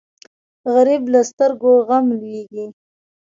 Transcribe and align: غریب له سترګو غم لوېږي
غریب 0.73 1.03
له 1.13 1.21
سترګو 1.29 1.71
غم 1.87 2.05
لوېږي 2.19 2.65